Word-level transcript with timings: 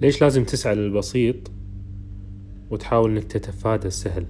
ليش 0.00 0.22
لازم 0.22 0.44
تسعى 0.44 0.74
للبسيط 0.74 1.36
وتحاول 2.70 3.10
إنك 3.10 3.24
تتفادى 3.24 3.86
السهل؟ 3.86 4.26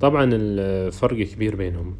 طبعا 0.00 0.30
الفرق 0.32 1.26
كبير 1.26 1.56
بينهم. 1.56 1.96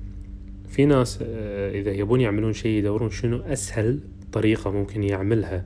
في 0.69 0.87
ناس 0.87 1.19
آه، 1.23 1.71
إذا 1.71 1.91
يبون 1.91 2.21
يعملون 2.21 2.53
شيء 2.53 2.79
يدورون 2.79 3.11
شنو 3.11 3.41
أسهل 3.41 4.01
طريقة 4.33 4.71
ممكن 4.71 5.03
يعملها 5.03 5.65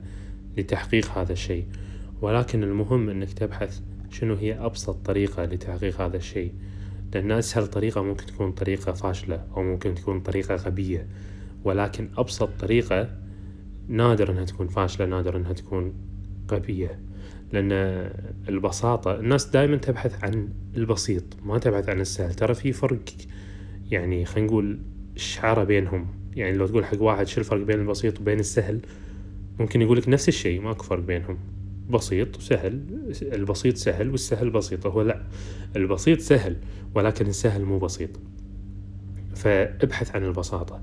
لتحقيق 0.57 1.17
هذا 1.17 1.33
الشيء. 1.33 1.65
ولكن 2.21 2.63
المهم 2.63 3.09
إنك 3.09 3.33
تبحث 3.33 3.81
شنو 4.11 4.35
هي 4.35 4.53
أبسط 4.53 4.95
طريقة 5.05 5.45
لتحقيق 5.45 6.01
هذا 6.01 6.17
الشيء. 6.17 6.51
لأن 7.13 7.31
أسهل 7.31 7.67
طريقة 7.67 8.01
ممكن 8.01 8.25
تكون 8.25 8.51
طريقة 8.51 8.91
فاشلة 8.91 9.45
أو 9.57 9.63
ممكن 9.63 9.95
تكون 9.95 10.19
طريقة 10.19 10.55
غبية. 10.55 11.07
ولكن 11.63 12.09
أبسط 12.17 12.49
طريقة 12.59 13.09
نادر 13.87 14.31
إنها 14.31 14.45
تكون 14.45 14.67
فاشلة 14.67 15.05
نادر 15.05 15.37
إنها 15.37 15.53
تكون 15.53 15.93
غبية 16.51 16.99
لأن 17.53 17.71
البساطة 18.49 19.19
الناس 19.19 19.45
دائما 19.45 19.77
تبحث 19.77 20.23
عن 20.23 20.49
البسيط 20.77 21.23
ما 21.45 21.57
تبحث 21.57 21.89
عن 21.89 22.01
السهل. 22.01 22.33
ترى 22.33 22.53
في 22.53 22.71
فرق 22.71 22.99
يعني 23.91 24.25
خلينا 24.25 24.47
نقول 24.47 24.79
شعرة 25.15 25.63
بينهم. 25.63 26.07
يعني 26.35 26.57
لو 26.57 26.67
تقول 26.67 26.85
حق 26.85 27.01
واحد 27.01 27.27
شو 27.27 27.39
الفرق 27.41 27.63
بين 27.63 27.79
البسيط 27.79 28.19
وبين 28.19 28.39
السهل؟ 28.39 28.79
ممكن 29.59 29.81
يقولك 29.81 30.09
نفس 30.09 30.27
الشيء 30.27 30.61
ماكو 30.61 30.83
فرق 30.83 31.03
بينهم. 31.03 31.37
بسيط 31.89 32.37
وسهل 32.37 32.81
البسيط 33.21 33.77
سهل 33.77 34.09
والسهل 34.09 34.49
بسيط. 34.49 34.85
هو 34.85 35.01
لا 35.01 35.23
البسيط 35.75 36.19
سهل 36.19 36.55
ولكن 36.95 37.27
السهل 37.27 37.65
مو 37.65 37.79
بسيط. 37.79 38.09
فابحث 39.35 40.15
عن 40.15 40.23
البساطة. 40.23 40.81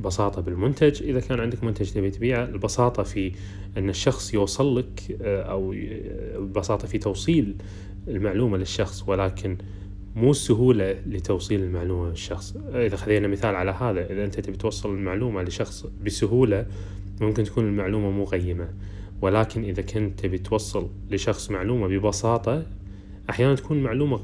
بساطة 0.00 0.42
بالمنتج. 0.42 1.02
إذا 1.02 1.20
كان 1.20 1.40
عندك 1.40 1.64
منتج 1.64 1.90
تبي 1.90 2.10
تبيعه 2.10 2.44
البساطة 2.44 3.02
في 3.02 3.32
أن 3.76 3.88
الشخص 3.88 4.34
يوصل 4.34 4.78
لك 4.78 5.16
آه، 5.22 5.42
أو 5.42 5.72
البساطة 5.72 6.88
في 6.88 6.98
توصيل 6.98 7.56
المعلومة 8.08 8.56
للشخص 8.56 9.08
ولكن 9.08 9.56
مو 10.16 10.30
السهولة 10.30 10.96
لتوصيل 11.06 11.62
المعلومة 11.62 12.10
للشخص. 12.10 12.56
إذا 12.74 12.96
خذينا 12.96 13.28
مثال 13.28 13.54
على 13.54 13.70
هذا 13.70 14.12
إذا 14.12 14.24
أنت 14.24 14.40
تبي 14.40 14.56
توصل 14.56 14.94
المعلومة 14.94 15.42
لشخص 15.42 15.86
بسهولة 16.04 16.66
ممكن 17.20 17.44
تكون 17.44 17.64
المعلومة 17.64 18.10
مو 18.10 18.24
قيمة. 18.24 18.68
ولكن 19.22 19.64
إذا 19.64 19.82
كنت 19.82 20.20
تبي 20.20 20.38
توصل 20.38 20.88
لشخص 21.10 21.50
معلومة 21.50 21.86
ببساطة 21.88 22.62
أحيانا 23.30 23.54
تكون 23.54 23.82
معلومة 23.82 24.20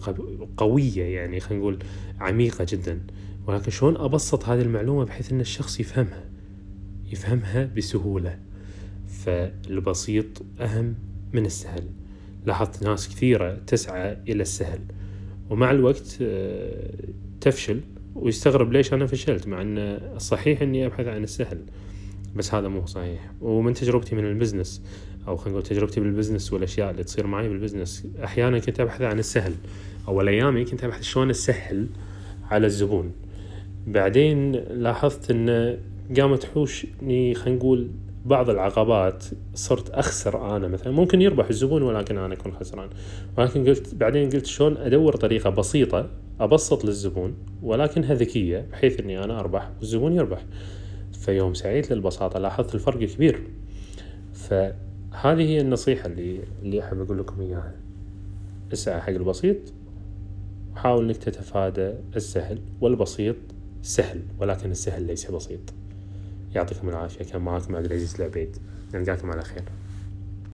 قوية 0.57 1.03
يعني 1.03 1.41
خلينا 1.41 1.63
نقول 1.63 1.79
عميقة 2.21 2.67
جدا. 2.69 3.01
ولكن 3.47 3.71
شلون 3.71 3.97
أبسط 3.97 4.45
هذه 4.45 4.63
المعلومة 4.63 5.05
بحيث 5.05 5.33
أن 5.33 5.41
الشخص 5.41 5.81
يفهمها؟ 5.81 6.25
يفهمها 7.13 7.71
بسهولة. 7.77 8.39
فالبسيط 9.09 10.43
أهم 10.61 10.95
من 11.33 11.47
السهل. 11.47 11.85
لاحظت 12.47 12.83
ناس 12.83 13.09
كثيرة 13.09 13.55
تسعى 13.67 14.17
إلى 14.29 14.43
السهل. 14.43 14.81
ومع 15.51 15.71
الوقت 15.71 16.19
آه، 16.23 16.95
تفشل 17.41 17.81
ويستغرب 18.15 18.73
ليش 18.73 18.93
أنا 18.93 19.07
فشلت 19.07 19.47
مع 19.47 19.63
أن 19.63 19.79
الصحيح 20.17 20.63
أني 20.63 20.87
أبحث 20.87 21.07
عن 21.07 21.25
السهل. 21.25 21.59
بس 22.37 22.55
هذا 22.55 22.69
مو 22.69 22.87
صحيح. 22.87 23.33
ومن 23.41 23.75
تجربتي 23.75 24.15
من 24.15 24.25
البزنس 24.25 24.83
أو 25.29 25.37
خلينا 25.37 25.59
نقول 25.59 25.69
تجربتي 25.69 26.01
بال 26.01 26.11
business 26.11 26.53
والأشياء 26.53 26.91
اللي 26.91 27.05
تصير 27.05 27.27
معي 27.27 27.49
بال 27.49 27.60
business 27.60 28.07
أحيانا 28.25 28.59
كنت 28.59 28.81
أبحث 28.81 29.03
عن 29.03 29.19
السهل. 29.19 29.55
أول 30.09 30.29
أيامي 30.29 30.65
كنت 30.65 30.85
أبحث 30.85 31.03
شلون 31.03 31.31
أسهل 31.31 31.87
على 32.51 32.67
الزبون. 32.67 33.13
بعدين 33.87 34.53
لاحظت 34.53 35.31
إن 35.31 35.79
قامت 36.19 36.43
تحوشني 36.43 37.35
خلينا 37.35 37.59
نقول 37.59 37.89
بعض 38.27 38.51
العقبات 38.51 39.25
صرت 39.55 39.91
أخسر 39.91 40.57
أنا 40.57 40.69
مثلا. 40.69 40.93
ممكن 40.93 41.23
يربح 41.23 41.49
الزبون 41.49 41.83
ولكن 41.83 42.19
أنا 42.19 42.35
أكون 42.35 42.53
خسران. 42.53 42.89
ولكن 43.39 43.65
قلت 43.65 43.95
بعدين 43.95 44.31
قلت 44.31 44.47
شلون 44.47 44.77
أدور 44.77 45.17
طريقة 45.17 45.51
بسيطة 45.51 46.11
أبسط 46.41 46.85
للزبون 46.85 47.35
ولكنها 47.63 48.15
ذكية 48.15 48.67
بحيث 48.73 49.01
إني 49.01 49.25
أنا 49.25 49.41
أربح 49.41 49.71
والزبون 49.81 50.13
يربح. 50.13 50.45
فيوم 51.13 51.55
سعيت 51.55 51.93
للبساطة 51.93 52.39
لاحظت 52.39 52.75
الفرق 52.75 53.05
كبير. 53.05 53.43
فهذه 54.35 55.43
هي 55.43 55.61
النصيحة 55.61 56.07
اللي 56.07 56.41
اللي 56.63 56.85
أحب 56.85 57.01
أقول 57.01 57.19
لكم 57.19 57.41
إياها. 57.41 57.75
اسعى 58.73 59.01
حق 59.01 59.09
البسيط 59.09 59.57
وحاول 60.73 61.05
إنك 61.05 61.17
تتفادى 61.17 61.95
السهل 62.17 62.61
والبسيط 62.81 63.37
سهل 63.83 64.23
ولكن 64.39 64.71
السهل 64.71 65.03
ليس 65.03 65.31
بسيط. 65.31 65.61
يعطيكم 66.55 66.89
العافية. 66.89 67.25
كان 67.25 67.43
معكم 67.43 67.77
عبد 67.77 67.87
العزيز 67.87 68.15
العبيد. 68.15 68.57
نلقاكم 68.95 69.31
على 69.31 69.43
خير. 69.43 69.63